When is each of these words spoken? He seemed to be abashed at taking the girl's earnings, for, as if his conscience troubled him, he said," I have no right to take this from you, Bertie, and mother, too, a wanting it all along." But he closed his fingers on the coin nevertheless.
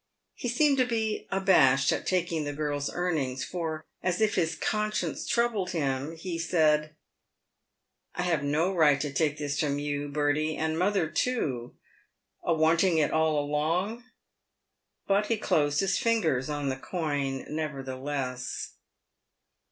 He 0.33 0.47
seemed 0.47 0.77
to 0.79 0.85
be 0.87 1.27
abashed 1.29 1.91
at 1.91 2.07
taking 2.07 2.43
the 2.43 2.53
girl's 2.53 2.89
earnings, 2.91 3.43
for, 3.45 3.85
as 4.01 4.19
if 4.19 4.33
his 4.33 4.55
conscience 4.55 5.27
troubled 5.27 5.73
him, 5.73 6.15
he 6.15 6.39
said," 6.39 6.95
I 8.15 8.23
have 8.23 8.41
no 8.43 8.73
right 8.73 8.99
to 8.99 9.13
take 9.13 9.37
this 9.37 9.59
from 9.59 9.77
you, 9.77 10.07
Bertie, 10.09 10.57
and 10.57 10.79
mother, 10.79 11.07
too, 11.07 11.75
a 12.41 12.51
wanting 12.55 12.97
it 12.97 13.11
all 13.11 13.37
along." 13.39 14.03
But 15.05 15.27
he 15.27 15.37
closed 15.37 15.81
his 15.81 15.99
fingers 15.99 16.49
on 16.49 16.69
the 16.69 16.77
coin 16.77 17.45
nevertheless. 17.47 18.73